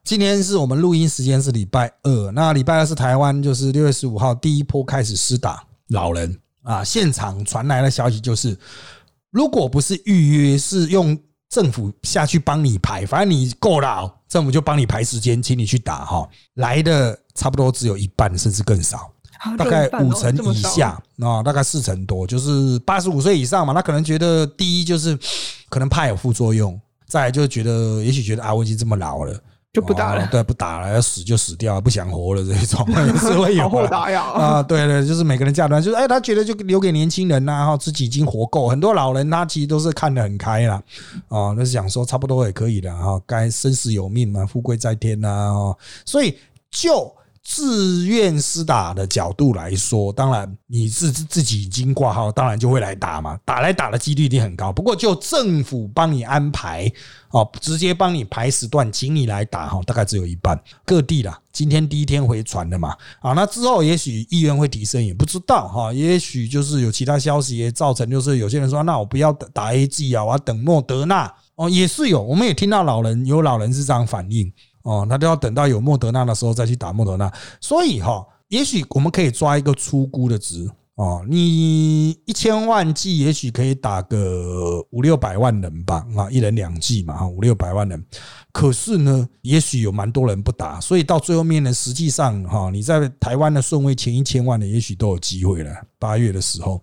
[0.04, 6.84] 今天是我们录音时间是礼拜二，那礼拜二是台湾就是六月十五号第一波开始施打老人啊。
[6.84, 8.56] 现场传来的消息就是，
[9.32, 11.18] 如果不是预约，是用
[11.50, 14.18] 政府下去帮你排，反正你够老。
[14.28, 19.10] 政府就帮你排时间，请你去打哈，来的差不多只有一半，甚至更少，
[19.58, 23.74] 大概五成以下啊，大概四成多，就是八十五岁以上嘛。
[23.74, 25.18] 他可能觉得第一就是
[25.70, 29.42] 可能怕有副作用，再来就是觉得也许觉得啊，我已经这么老了。
[29.74, 32.84] 就不打了，对，不打了，要死就死掉，不想活了这一种
[33.20, 40.76] 是会有啊，对对，就是每个人价值观，就是哎，他觉得就留给年轻人呐，然后自己已经活够，很多老人他其实都是看得很开了
[41.28, 45.76] 啊，那是想说差不多也可以了哈，该生死有命嘛，富贵在天呐，
[46.06, 46.38] 所以
[46.72, 47.14] 就。
[47.50, 53.40] 自愿施打的角度来说，当然你是自己已经挂号，当然就会来打嘛。
[53.46, 54.70] 打来打的几率一定很高。
[54.70, 56.92] 不过就政府帮你安排
[57.30, 60.62] 哦，直接帮你排时段，请你来打哈，大概只有一半。
[60.86, 65.94] 各地啦，今天第一天回传的嘛，啊，那之后也许意愿会提升，也不知道哈。
[65.94, 74.52] 也许就是有其他消息也造成，就是有些人说，那我不要打 A G 啊，我要等莫德纳哦，也是有，我们也听到老人有老人是这样反应。
[74.88, 88.02] 哦，那都要等到有莫德纳的时候再去打莫德纳，所以哈，也许我们可以抓一个出估的值哦，你一千万剂也许可以打个五六百万人吧，啊，一人两剂嘛，五六百万人。
[88.54, 95.72] 可是呢，也许有蛮多人不打，所以到最后面呢，实际上哈，你在台湾的顺位前一千万的，也许都有机会了。
[96.00, 96.82] 八月的时候，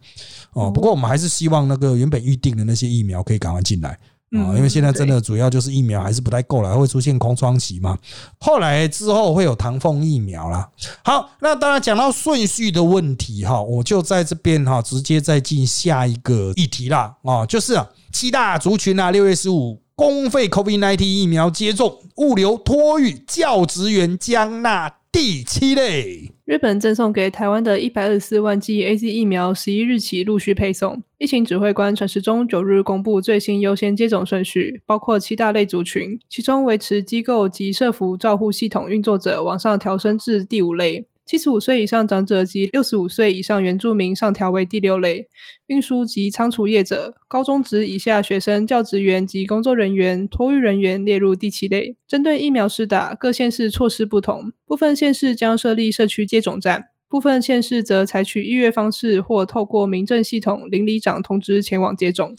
[0.53, 3.99] 哦，不过我们还是希望那个原本预定的那些疫苗可以赶快进来。
[4.35, 7.97] 啊，因为现在真的主要就是疫苗还是不太够了，会出现空窗期嘛。
[8.40, 10.68] 后来之后会有唐凤疫苗啦。
[11.05, 17.14] 好，那当然讲到顺序的问题哈，我就在这边哈，直接再进下一个议题啦。
[17.23, 17.81] 啊，就是
[18.12, 24.92] 七大族群啊，六月十五公费 COVID-19 疫苗接种，物流托育教职员将纳。
[25.14, 31.00] 第七类，日本赠送给台湾的一百二十四万剂 A Z 疫苗，十一日起陆续配送。
[31.18, 41.07] 疫情指挥官陈时中九日公布最新优先接种顺序，包括七大类族群，其中维持机构及社服照护系统运作者往上调升至第五类。
[41.26, 45.26] 七十五岁以上长者及六十五岁以上原住民上调为第六类，
[45.68, 51.96] 运输及仓储业者、高中职以下学生、教职员及工作人员、托育人员列入第七类。
[52.06, 62.37] 针对疫苗施打，各县市措施不同，部分县市将设立社区接种站，部分县市则采取预约方式或透过民政系统邻里长通知前往接种。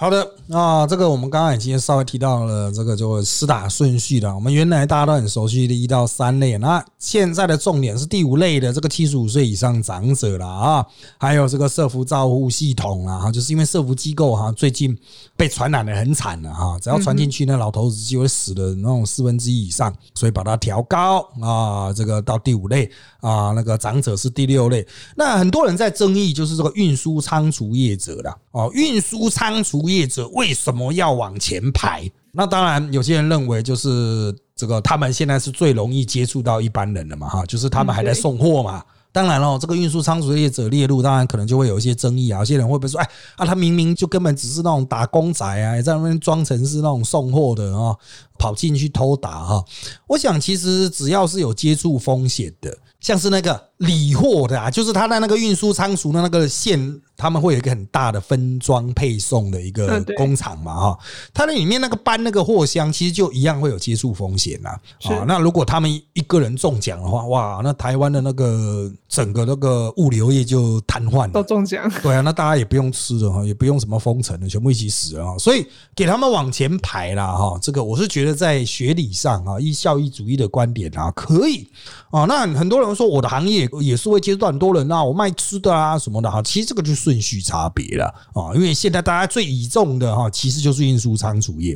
[0.00, 4.34] 好的那，这个我们刚刚已经稍微提到了这个就施打顺序的。
[4.34, 10.86] 我们原来大家都很熟悉的一到三类，那现在的重点是第五类的这个七十五岁以上长者了啊，
[11.18, 14.96] 还有这个社福照护系统啊，就是因为社福机构哈最近
[15.40, 24.86] 被传染的很惨了哈，只要传进去，那老头子就会死的那种四分之一以上，所以把它调高啊，这个到第五类啊，那个长者是第六类。
[25.16, 29.80] 那很多人在争议就是这个运输仓储业者了哦，运输仓储。
[29.88, 32.10] 业者为什么要往前排？
[32.32, 38.84] 那当然，有些人认为就是这个，他们现在是最容易接触到一般人的嘛，哈，就是他们还在送货嘛。
[39.12, 42.38] 当然了，这个运输仓储业者列入，当然可能就会有一些争议啊。
[42.38, 47.96] 有些人会不会说，哎啊，他明明就根本只是那种打工仔啊，在那边装成是那种送货的啊，
[48.38, 49.64] 跑进去偷打哈？
[50.06, 57.00] 我想，其实只要是有接触风险的，像是那个理货的啊，就是他在那个运输仓储的那个线。
[57.20, 60.98] 他们会有一个很大的分装配送的一个工厂嘛，哈，
[61.34, 64.70] 他那里面那个搬那个货箱，其实就一样会有接触风险呐。
[65.02, 71.32] 啊，那如果他们一个人中奖的话，哇，那台湾的那个整个那个物流业就瘫痪了。
[71.34, 75.36] 都中奖，对啊，那大家也不用吃了哈，也不用什么封城了，全部一起死了啊。
[75.36, 81.68] 所以给他们往前排了哈，这个我是觉得在学理上啊，以效益主义的观点啊，可以
[82.10, 82.24] 啊。
[82.24, 87.00] 那很多人说我的行业也是会接触到很多人啊，我卖吃的啊什么的哈，其实这个就是。
[87.00, 88.04] 顺序差别了
[88.34, 91.74] 啊，因为现在大家最倚重的哈，其实就是运输仓储业。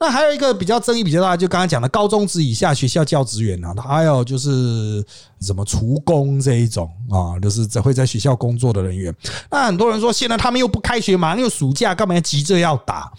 [0.00, 5.00] 那还有一个比较争议比较大，就刚刚讲的高中职以下学校教职员啊，还有就是
[5.40, 9.14] 什么厨工这一种啊，就是只会在学校工作的人员。
[9.48, 13.12] 那很多人说，现在他们又不开学，马上又暑假，干嘛急着要打？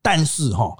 [0.00, 0.74] 但是哈。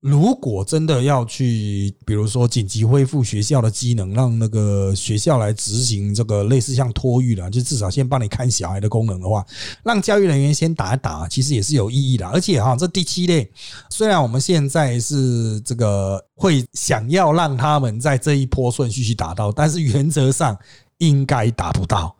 [0.00, 9.44] 如果真的要去，比如说紧急恢复学校的机能，让那个学校来执行这个类似像托育的，就至少先帮你看小孩的功能的话，
[9.82, 12.24] 让教育人员先打一打，其实也是有意义的。
[12.28, 13.50] 而且哈，这第七类，
[13.90, 20.56] 虽然我们现在是这个会想要让他们在这一波顺序去打到，但是原则上
[20.98, 22.14] 应该打不到。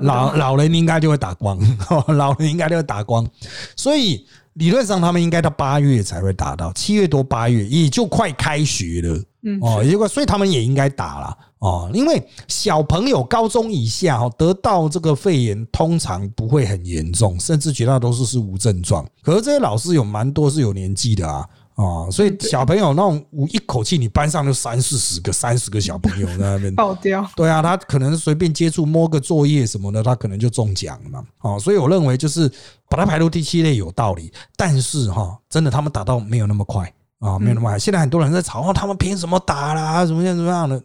[0.00, 1.60] 老老人应该就会打光，
[2.08, 3.28] 老人应该就会打光，
[3.76, 4.26] 所以。
[4.58, 19.06] 理论上，他们应该到八月才会打到，七月多八月也就快开学了，嗯哦，也就所以他们也应该打了哦，因为小朋友高中以下哦得到这个肺炎通常不会很严重，甚至绝大多数是无症状。
[19.22, 21.48] 可是这些老师有蛮多是有年纪的啊。
[21.78, 27.24] 哦，所以小朋友那种，一口气你班上就三四十个、三十个小朋友在那边爆掉。
[27.36, 31.24] 对啊，他可能随便接触摸个作业什么的，他可能就中奖了。
[31.40, 32.50] 哦，所以我认为就是
[32.90, 37.78] 把它排入第七类有道理，但是哈，真的他们打到没有那么快啊，没有那么快。
[37.78, 40.04] 现在很多人在吵，他们凭什么打啦？
[40.04, 40.82] 怎么样怎么样的？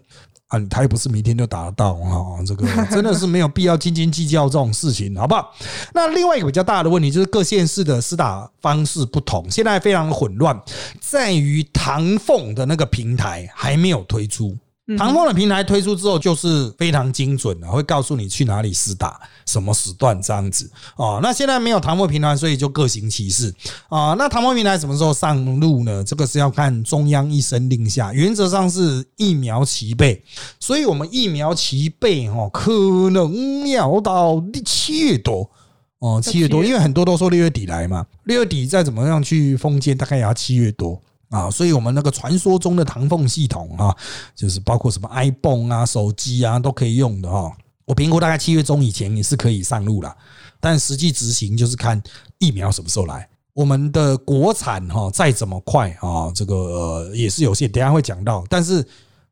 [0.47, 5.53] 啊，他也不是明天就打得到啊， 这个真的是没有必要斤斤计较这种事情，好不好？
[5.93, 10.59] 那另外一个比较大的问题就是各县市的施打方式不同，现在非常混乱，
[11.01, 14.55] 在于唐凤的那个平台还没有推出。
[14.97, 21.19] 唐风的平台推出之后，就是非常精准的，会告诉你去哪里施打，什么时段这样子哦。
[21.21, 23.53] 那现在没有唐风平台，所以就各行其事
[23.89, 24.13] 啊。
[24.17, 26.03] 那唐风平台什么时候上路呢？
[26.03, 30.23] 这个是要看中央一声令下，原则上是疫苗齐备，
[30.59, 32.71] 所以我们疫苗齐备哦，可
[33.11, 35.49] 能要到七月多
[35.99, 41.01] 哦，七月多，因为很多都说六月底来嘛，六月底再怎么样去封建，大概也要七月多。
[41.33, 43.93] 啊，所以我们那个传说中的唐凤系统啊，
[44.35, 47.51] 就是包括什么 iPhone 啊、手机啊都可以用的哈。
[47.85, 50.15] 我评估大概七月中以前也是可以上路了，
[50.59, 52.01] 但实际执行就是看
[52.37, 53.27] 疫苗什么时候来。
[53.53, 58.87] 我们的国产哈再怎么快啊，这个也是有限，等下会讲到，但是。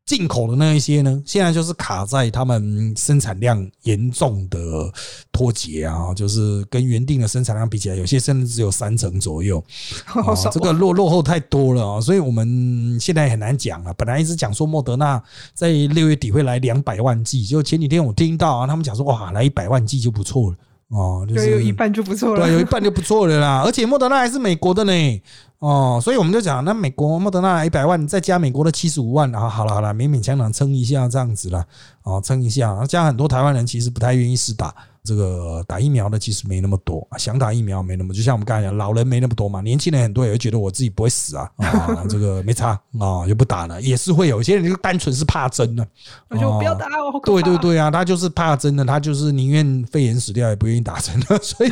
[0.05, 4.91] 进口的那一些呢，现在就是卡在他们生产量严重的
[5.31, 9.63] 脱节啊，就是跟原定的生产量比起来，有些甚至只有三成左右，
[10.51, 13.93] 这个落落后太多了啊，所以我们现在很难讲啊。
[13.97, 15.21] 本来一直讲说莫德纳
[15.53, 20.57] 在六月底会来两百万剂，就前几天我听到啊，他们讲说哇，来一百万剂就不错了
[20.91, 23.63] 哦，就是有一半就不错了，对，有一半就不错了啦。
[23.65, 25.21] 而且莫德纳还是美国的呢。
[25.59, 31.63] 哦，所以我们就讲，那美国莫德纳一百万，再加美国的七十五万，啊，好了好了，勉勉强强撑一下这样子了，
[32.03, 34.73] 哦，撑一下，加很多台湾人其实不太愿意试打。
[35.03, 45.85] 这个打疫苗的其实没那么多，想打疫苗没那么，就像我们刚才讲，老人没那么多嘛，年轻人很多也会觉得我自己不会死啊， 啊，这个没差啊，就不打了，也是会有一些人就单纯是怕针的，
[46.29, 51.71] 我就不要打，我对对对啊，他就是怕针的，他就是宁愿肺炎死掉也不愿意打针的， 所以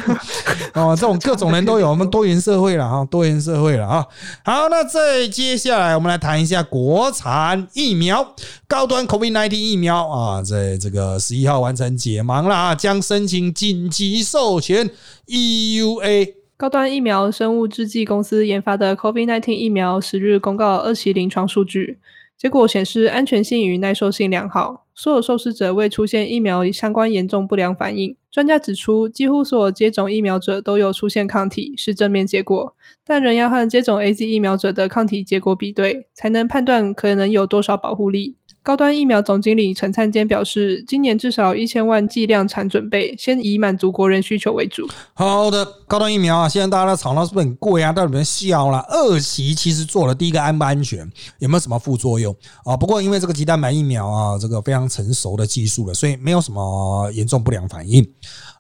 [0.74, 4.06] 啊，这种各种人都有，我们多元社会了哈，多元社会了啊。
[4.44, 8.36] 好，那再接下来我们来谈一下国产疫苗，
[8.68, 14.90] 高端 COVID-19 疫苗啊，在这个十一号完成解盲了啊，将申请紧急授权
[15.28, 22.00] EUA 高端疫苗生物制剂公司研发的 COVID-19 疫苗十日公告二期临床数据，
[22.38, 28.16] 结果显示安全性与耐受性良好，所有受试者未出现疫苗相关严重不良反应。
[28.32, 32.74] 专家指出，几乎所有接种疫苗者都有出现抗体，是正面结果，
[33.06, 38.38] 但仍要和接种 A Z 疫苗者的抗体结果比对，才能判断可能有多少保护力。
[38.62, 44.88] 高端疫苗总经理陈灿坚表示，今年至少一千万剂量产准备，先以满足国人需求为主。
[45.14, 47.92] 好的，高端疫苗啊，现在大家都吵到是不是很贵啊？
[47.92, 48.86] 到底有没有效啦？
[48.90, 52.76] 二期其实做了第一个安不安全，有没有什么副作用啊？
[52.76, 58.06] 不过因为这个鸡蛋白疫苗啊，这个非常成熟的技术了，所以没有什么严重不良反应。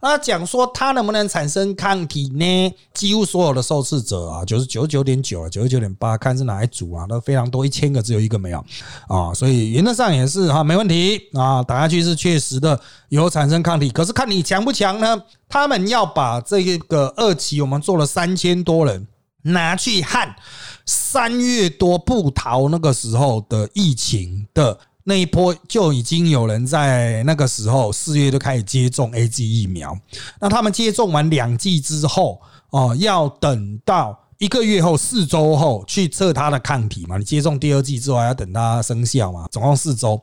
[0.01, 2.73] 那讲说它能不能产生抗体呢？
[2.93, 8.63] 几乎所有的受试者啊，九十九九点九啊，九十九点八，看是哪一组啊，都非常多，一千个只有一个没有
[9.09, 15.21] 啊，所以原上也是哈没问题啊，打下去是确实的有产生抗体，可是看你强不强呢？
[15.47, 19.07] 他们要把这个二期我们做了三千多人
[19.43, 20.35] 拿去和
[20.85, 24.79] 三月多不逃那个时候的疫情的。
[25.05, 29.97] 那一波就已经有人在那个时候四月就开始接种 A G 疫苗，
[30.39, 37.17] 那他们接种完两剂之后，哦，要等到一个月后四周后去测他的抗体嘛？
[37.17, 39.47] 你接种第二剂之后还要等它生效嘛？
[39.51, 40.19] 总共四周，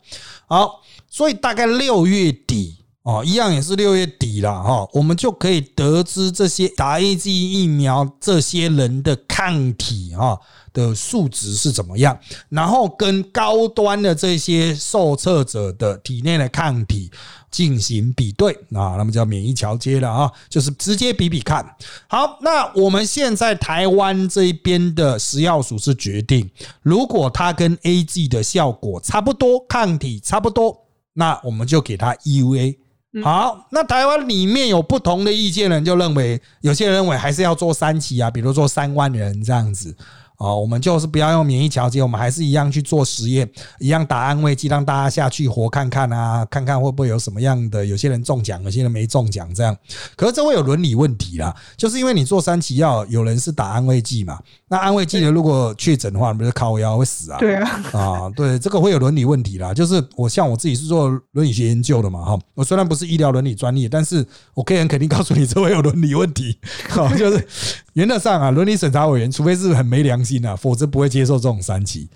[0.46, 10.38] 好，所以大概六月底哦，一样也是六月底了哈，我们就可以得知这些打 A G 疫苗这些人的抗体哈。
[10.72, 12.18] 的数值是怎么样？
[12.50, 17.10] 然后跟高端的这些受测者的体内的抗体
[17.56, 21.64] 进行比对啊，那么叫免疫桥接了啊，就是直接比比看。
[22.06, 26.50] 好，那我们现在台湾这边的食药署是决定，
[26.82, 30.76] 如果它跟 A G 的效果差不多，抗体差不多，
[31.14, 32.78] 那我们就给它 E U A。
[33.24, 39.96] 好，那台湾里面有不同的意见人就认为，有些人认为还是要做三期啊，比如做三万人这样子。
[40.38, 49.76] 哦，我们就是不要用免疫调节，我们还是一样去做实验，一样打安慰剂，让大家下去活看看啊，看看会不会有什么样的，有些人中奖，有些人没中奖，这样。
[50.14, 57.38] 可是这会有伦理问题啦，就是因为你做三期药，有人是打安慰剂嘛，那安慰剂的如果确诊的话，不是靠药会死啊？
[57.38, 59.72] 对啊，啊，对，这个会有伦理问题啦。
[59.72, 66.58] 就是我像我自己是做伦理学研究的嘛，哈，我虽然不是医疗伦理专业，但是我可以很肯定告诉你，这会有伦理问题。
[66.88, 67.46] 好， 就是
[67.96, 70.44] 原则上啊，伦理审查委员，除非是很没良心。
[70.44, 72.06] 啊，否则不会接受这种三级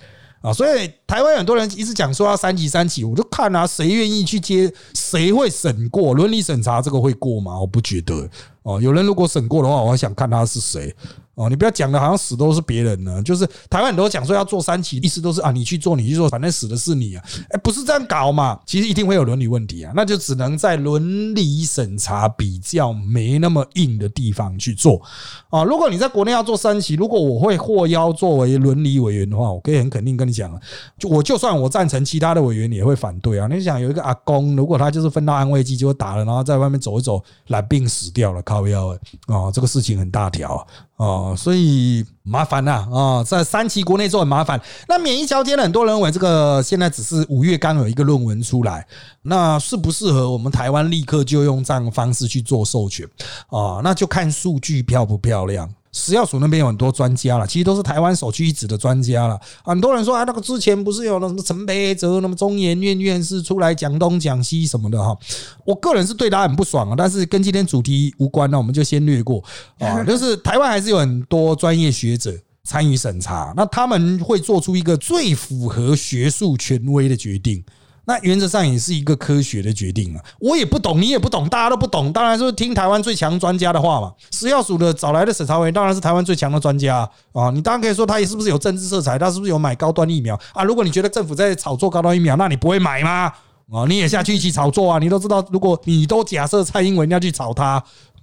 [0.43, 7.59] 啊，所以台湾很多人一直讲说要三级三级，我就看啊，谁愿意去接，谁会审过伦理审查这个会过吗？
[7.59, 8.29] 我不觉得
[8.63, 10.95] 哦，有人如果审过的话，我还想看他是谁。
[11.35, 18.61] 哦，你不要讲的好像死都是别人呢，就是台湾很多讲说要做三期，意思都是啊，你去做，你去做，反正死的是你啊，哎，不是这样搞嘛？
[18.67, 25.01] 其实一定会有伦理问题啊，那就只能在伦理审查比较没那么硬的地方去做
[25.49, 25.65] 啊。
[25.65, 30.53] 如果你在国内要做三期，如果我会获邀作为伦理委员的话，我可以很肯定跟你讲，
[30.99, 33.47] 就我就算我赞成，其他的委员也会反对啊。
[33.51, 38.89] 你想有一个阿公，如果他就是分到安慰剂就打了，然后在外面走一走，染病死掉了，靠腰
[39.27, 40.67] 啊，这个事情很大条。
[41.01, 44.61] 哦所以麻烦呐啊，在三期国内做很麻烦。
[44.87, 45.63] 那免疫交接呢？
[45.63, 48.87] 很多人认为这个现在只是五月刚有一个论文出来，
[49.23, 53.09] 那适不适合我们台湾立刻就用这样的方式去做授权
[53.49, 53.81] 啊？
[53.83, 55.67] 那就看数据漂不漂亮。
[55.93, 59.39] 食药署那边有很多专家了，其实都是台湾首屈一指的专家了。
[59.65, 65.17] 很多人说啊，那个之前不是有那什么陈培哲、那么中研院院士出来讲东讲西什么的哈。
[65.65, 69.43] 我个人是对他很不爽啊，但是跟今天主题无关，那我们就先略过
[69.79, 70.03] 啊。
[70.07, 77.65] 就是台湾还是有很多专业学者参与审查，那他们会做出一个最符合学术权威的决定。
[78.11, 80.25] 那原则上也是一个科学的决定啊！
[80.41, 84.13] 我也不懂，你也不懂，大家都不懂，当然是听台湾最强专家的话嘛。
[84.33, 87.51] 食药署的找来的审查员当然是台湾最强的专家啊！
[87.51, 90.65] 你当然可以说他也是不是有政治色彩，他是不是有买高端疫苗啊？
[90.65, 93.33] 如果你觉得政府在炒作高端疫苗，那你不会买吗？
[93.73, 94.99] 啊，你也下去一起炒作啊！
[94.99, 97.75] 你都知道，如果你都假设蔡英文要去炒他，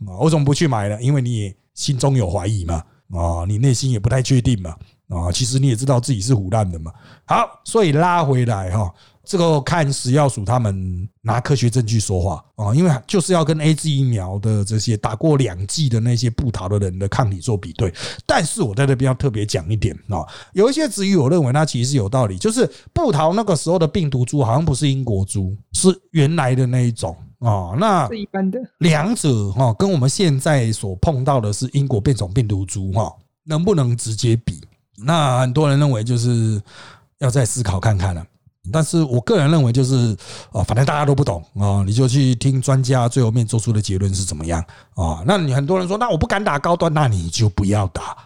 [0.05, 1.01] 啊，为什么不去买呢？
[1.01, 4.75] 因为你也心中有怀疑嘛，啊，你内心也不太确定嘛，
[5.07, 6.91] 啊，其实你也知道自己是胡乱的嘛。
[7.25, 8.91] 好，所以拉回来哈。
[9.27, 17.93] 这个看食药署他们拿科学证据说话啊，因为就是要跟 A Z 疫苗的这些打过两剂的那些不逃的人的抗体做比对。
[18.25, 27.75] 但是我在这边要特别讲一点啊，有一些质疑，我认为它其实是有道理，就是不逃那个时候的病毒株好像不是英国株，是原来的那一种啊。
[27.77, 33.13] 那是一般的两者哈，跟我们现在所碰到的是英国变种病毒株哈，
[33.43, 34.61] 能不能直接比？
[35.03, 36.61] 那很多人认为就是
[37.19, 38.25] 要再思考看看了。
[38.71, 40.15] 但是我个人认为，就是
[40.51, 44.63] 啊，反正大家都不懂啊，你就去听专家最后面做出的结论是怎么样
[44.95, 45.23] 啊？
[45.25, 48.17] 那你很多人说，那我不敢打高端，那你就不要打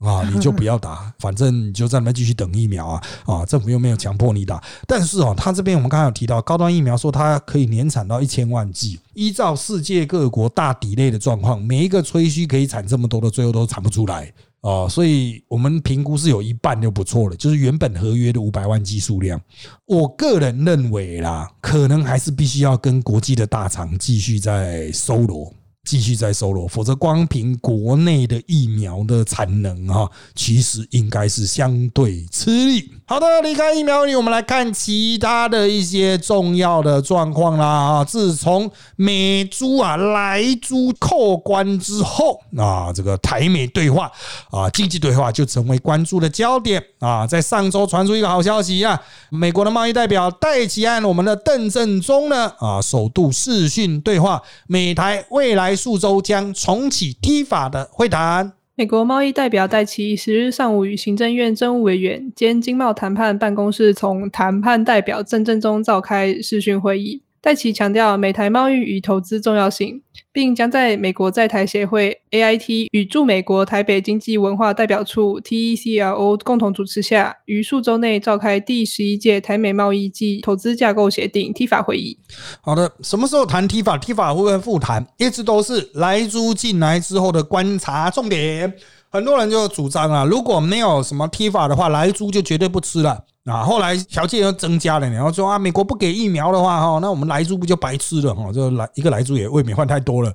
[0.00, 4.62] 啊， 你就不要打，反正你就在那边继续等疫苗啊啊，政府又没有强迫你打。
[4.86, 14.32] 但是哦，他这边我们刚才有提到高端疫苗，说它可以年产到一千万剂，依照世界各国大底类的状况，每一个吹嘘可以产这么多的，最后都产不出来。
[14.68, 19.40] 哦，所以我们评估是有一半就不错了，就是原本合约的五百万剂数量。
[19.86, 25.50] 我个人认为啦，可能还是必须要跟国际的大厂继续在收罗。
[25.88, 32.92] 继续在收罗，否则光凭国内的疫苗的产能哈，其实应该是相对吃力。
[33.06, 38.04] 好的，离开疫苗里，我们来看其他的一些重要的状况啦啊！
[38.04, 44.12] 自从美猪啊来猪扣关之后啊，这个台美对话
[44.50, 47.26] 啊，经济对话就成为关注的焦点啊。
[47.26, 55.77] 在上周传出一个好消息啊，美国的贸易代表戴奇安，我们的邓正中呢啊，首度视讯对话，美台未来。
[55.78, 58.52] 数周将重启低法的会谈。
[58.74, 67.22] 美国贸易代表戴奇十日上午与行政院政务委员兼经贸谈判办公室从谈判代表郑正中召开视讯会议。
[67.48, 82.18] 戴奇强调美台贸易与投资重要性，并将在美国在台协会 AIT 与驻美国台北经济文化代表处 TECLO 共同主持下，于数周内召开第十一届台美贸易暨投资架构协定 T 法会议。
[82.60, 85.06] 好的，什么时候谈 T 法？T 法会不会复谈？
[85.16, 88.70] 一直都是来租进来之后的观察重点。
[89.08, 93.24] 很多人就主张啊，如果没有什么 T 法的话，来猪就绝对不吃了。
[93.48, 98.34] 啊，后来条件又增加了，然后说啊，美国不给疫苗的话，哈，那我们来猪不就白吃了？
[98.34, 100.30] 哈，这来一个来猪也未免换太多了，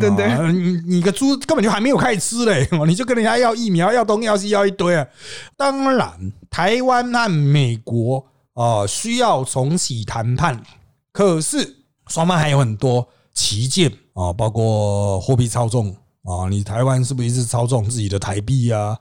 [0.00, 0.52] 对 不对？
[0.52, 5.06] 你你个猪根本就还没有开始吃嘞， 你就跟人家要疫苗，要东要西要一堆啊。
[5.56, 10.62] 当然，台湾和美国啊需要重启谈判，
[11.12, 11.76] 可是
[12.08, 15.94] 双方还有很多旗舰啊，包括货币操纵
[16.24, 18.96] 啊，你台湾是不是一直操纵自己的台币啊？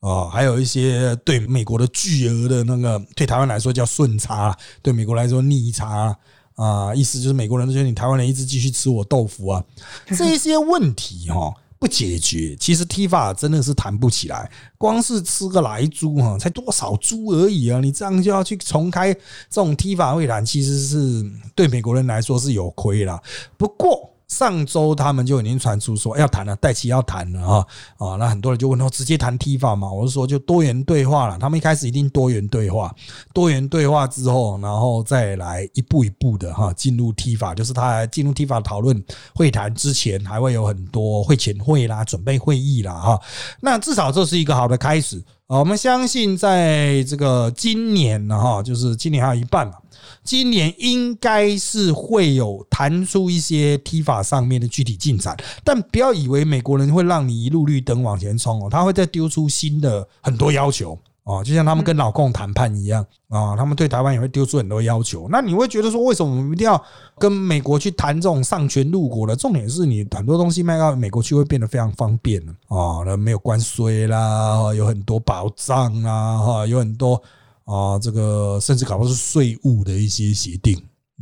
[0.00, 6.16] 啊，还有一些对美国的巨额的那个，对台湾来说叫顺差，对美国来说逆差
[6.54, 9.64] 啊，意思就是美国人都觉得你台湾人一直继续吃我豆腐啊，
[10.16, 14.50] 这些问题哈不解决，其实 T 法真的是谈不起来。
[14.78, 19.20] 光是吃个来猪哈，才多少猪而已啊，你这样就要去重开这
[19.50, 21.24] 种 T 法会谈，其实是
[21.54, 23.20] 对美国人来说是有亏了。
[23.56, 24.12] 不过。
[24.28, 27.66] 上周他们就已经传出说要谈了，戴奇要谈了啊
[27.96, 28.16] 啊！
[28.16, 29.90] 那很多人就问说，直接谈 T 法嘛？
[29.90, 31.38] 我是说就多元对话了。
[31.38, 32.92] 他们一开始一定多元对话，
[33.32, 39.00] 多元对话之后，然后再来一步一步的哈进入 T 法，就是他进入 T 法讨论
[39.32, 43.20] 会谈之前，还会有很多会前会啦、准备会议啦哈。
[43.60, 45.58] 那至少这是一个好的开始啊！
[45.60, 49.74] 我们相信在这个今年呢哈，就是今年还有一半嘛。
[50.22, 65.26] 今年应该是会有谈出一些 T 法上面的具体进展，但不要以为美国人会让你一路绿灯往前冲哦，他会再丢出新的很多要求哦，就像他们跟老共谈判一样啊，他们对台湾也会丢出很多要求。
[65.28, 66.80] 那你会觉得说，为什么我们一定要
[67.18, 69.34] 跟美国去谈这种上权入国的？
[69.34, 77.20] 重点是你很多东西卖到美国去会变得非常方便啊，那没有关税啦，有很多保障啦，哈，有很多。
[77.66, 80.76] 啊，这个甚至搞不是税务的一些协定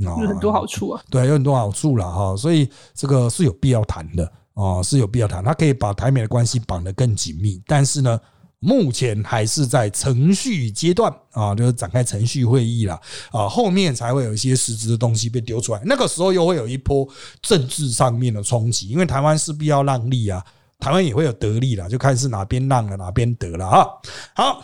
[0.07, 1.03] 啊，有很多好处啊。
[1.09, 5.43] 对，有很多好处了哈，所以这个是有必要谈的啊，是有必要谈。
[5.43, 8.21] 它可以把台美的关系绑得更紧密，但是呢，
[8.59, 13.01] 目前还是在程序阶段啊，就是展开程序会议了
[13.33, 15.81] 啊，后面才会有一些实质的东西被丢出来。
[15.87, 17.09] 那个时候又会有一波
[17.41, 20.45] 政治上面的冲击，因为台湾势必要让利啊，
[20.79, 23.87] 台湾也会有得利了，就看是哪边让了哪边得了啊。
[24.35, 24.63] 好。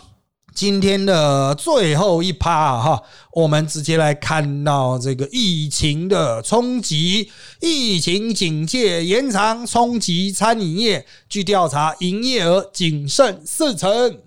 [0.53, 3.01] 今天的最后一趴哈，
[3.33, 7.31] 我们直接来看到这个疫情的冲击，
[7.61, 11.05] 疫情警戒延长冲击餐饮业。
[11.29, 14.19] 据调查，营业额仅剩四成。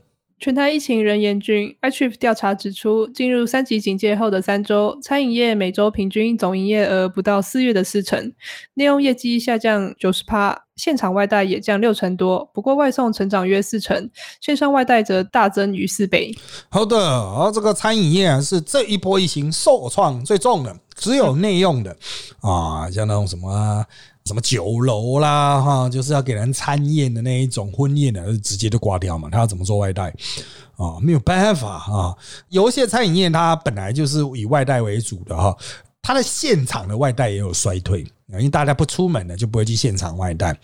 [0.45, 1.75] 全台疫情仍严峻。
[1.81, 8.31] iTrip 调查指出，进入三级警戒后的三周，餐饮业每周平均总营业额不到四月的四成，
[8.75, 10.65] 内用业绩下降九十趴。
[10.77, 14.11] 现场外带也降六成多，不过外送成长约四成，
[14.43, 16.31] 线上外带则大增逾四倍。
[16.69, 21.97] 好的，而这个餐饮业是这一波疫情受创最重的，只有内用的
[22.41, 23.83] 啊，像那种什么
[24.27, 29.29] 什么酒楼啦，哈，就是要给人餐宴的那一种婚宴的，直接就挂掉嘛。
[29.29, 30.09] 他要怎么做外带
[30.77, 30.99] 啊？
[30.99, 32.17] 没有办法啊。
[32.49, 35.55] 有一些餐饮业它本来就是以外带为主的哈，
[36.01, 38.01] 它的现场的外带也有衰退。
[38.29, 40.59] 因为大家不出门了，就不会去现场外带。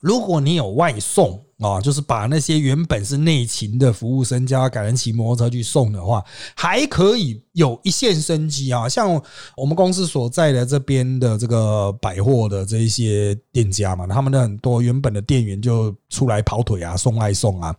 [0.00, 6.22] 如果你有外送啊，就是把那些原本是内勤的服务生叫改成骑摩托车去送的话，
[6.54, 8.88] 还可以有一线生机啊。
[8.88, 9.20] 像
[9.56, 17.76] 我们公司所在的这边的这个百货的这一些店家嘛，他们的很多原本的店员就出来跑腿啊，送外送啊，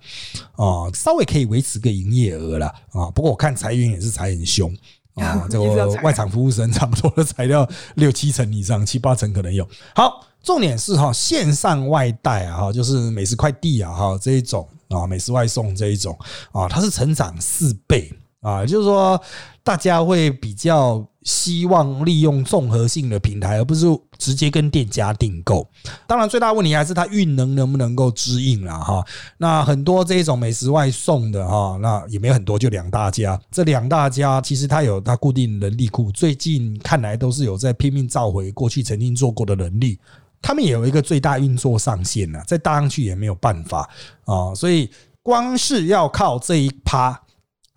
[0.53, 3.11] 啊，稍微可以维持个营业额了啊。
[3.11, 4.73] 不过我看裁员也是裁很凶。
[5.15, 9.63] 啊， 这个外场服务生差不多的材料六七成以上，七八成可能有。
[9.93, 16.15] 好，重点是哈，线上外带啊，哈，就是美食快递啊，哈，这一种啊，美食外送这一种
[16.51, 18.11] 啊，它是成长四倍。
[18.41, 19.17] 啊，就是说，
[19.63, 23.85] 大家会比较希望利用综合性的平台，而不是
[24.17, 25.65] 直接跟店家订购。
[26.05, 29.01] 当然，最大问题还是它运能能不能够支应了哈。
[29.37, 33.39] 那很多这种美食外送的哈，那也没有很多，就两大家。
[33.49, 39.97] 这两大家其实它有它固定人力库，最近看来都是有在拼命召回过去曾经做过的能力。
[40.43, 43.89] 他们也有一个最大运作上限了，再搭上去也没有办法
[44.25, 44.53] 啊。
[44.53, 44.87] 所以，
[45.23, 47.19] 光是要靠这一趴。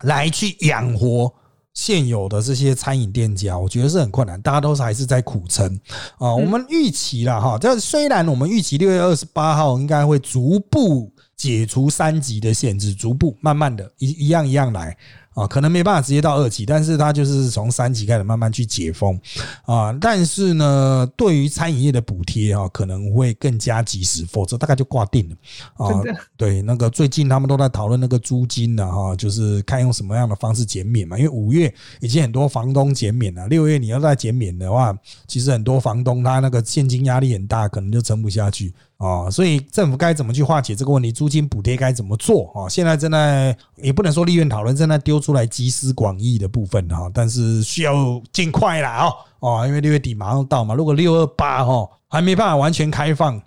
[0.03, 1.33] 来去养活
[1.73, 5.75] 现有的这些餐饮店家，我觉得是很困难，大家都是还是在苦撑
[6.19, 6.35] 啊。
[6.35, 14.95] 我们预期了哈，这虽然我们预期六月二十八号应该会逐步解除三级的限制，逐步慢慢的一一样一样来。
[15.37, 19.19] 啊，可能没办法直接到二级，但是它就是从三级开始慢慢去解封
[19.65, 19.95] 啊。
[20.01, 25.35] 但是呢，对于餐饮业的补贴啊，可能会更加及时，否则大概就挂定了
[25.75, 26.01] 啊。
[26.35, 31.15] 对，那个最近他们都在讨论那个租金的哈，就是看用什么样的方式减免嘛。
[31.15, 31.71] 因为五月
[32.01, 38.73] 已经很多房东减免了，六月你要再减免的话，其实很多房东他那个现金压力很大，可能就撑不下去。
[38.97, 41.11] 啊，所以政府该怎么去化解这个问题？
[41.11, 42.67] 租金补贴该怎么做啊？
[42.67, 47.93] 现在正在也不能说立院讨论，正在丢出来集思广益的部分哈，但是需要
[48.31, 50.73] 尽快啦哦哦，因为六月底马上到嘛。
[50.73, 53.37] 如果六二八哈还没办法完全开放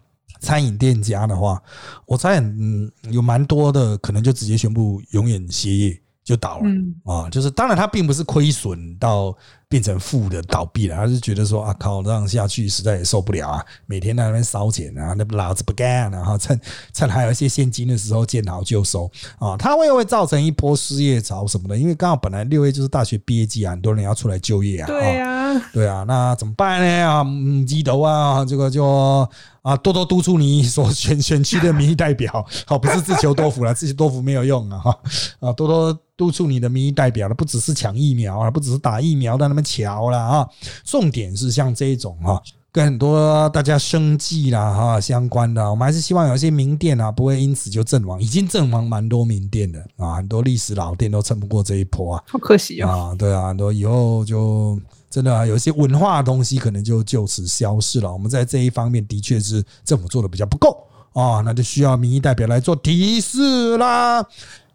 [0.40, 1.62] 餐饮店家的话，
[2.04, 6.68] 我猜嗯有蛮多的可能就直接宣布永远歇业就倒了
[7.04, 7.30] 啊。
[7.30, 9.34] 就是当然它并不是亏损到。
[9.70, 13.64] 变成负的倒闭了，他就觉得说啊靠，这样下去实在也受不了啊！
[13.86, 16.36] 每天在那边烧钱啊，那老子不干了哈！
[16.36, 16.60] 趁
[16.92, 19.08] 趁还有一些现金的时候见好就收
[19.38, 19.56] 啊！
[19.56, 24.88] 它会会造成一波失业潮什么的，因为刚好本来六月就是大学毕业季啊，很多人要出来就业啊。
[24.88, 25.39] 对啊，
[25.72, 27.06] 对啊，那怎么办呢？
[27.06, 27.24] 啊，
[27.66, 29.28] 记得啊，这个就
[29.62, 34.98] 啊多多督促你所选选区的民意代表， 好，不是自求多福了，自求多福没有用啊哈。
[35.40, 35.98] 啊，多多。
[36.20, 40.46] 督促你的民意代表了，不只是抢疫苗啊，不只是打疫苗的那么巧了啊，
[40.84, 42.38] 重点是像这种啊，
[42.70, 54.78] 跟很多大家生计啦哈相关的，我们还是希望有一些名店啊，不会因此就阵亡，已经阵亡蛮多名店的啊，很多历史老店都撑不过这一波啊，好可惜啊，对啊，很多以后就
[55.10, 58.12] 真的有一些文化的东西可能就就此消失了。
[58.12, 64.24] 我们在这一方面的确是政府做的比较不够啊，那就需要民意代表来做提示啦。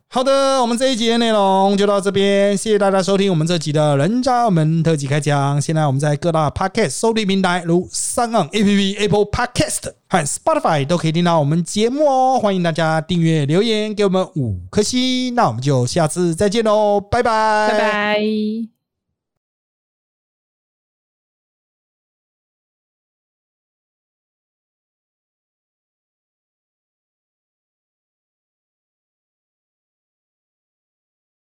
[0.08, 5.60] 好的，我们这一集的内容就到这边，谢谢大家收听我们这集的人渣们特辑开讲。
[5.62, 12.40] 现在我们在各大 Podcast 收听平台，如三岸 APP、Apple Podcast 和 Spotify 都可以听到我们节目哦。
[12.40, 18.75] 欢迎大家订阅、留言给我们五颗星，那我们就下次再见喽，拜拜，拜拜。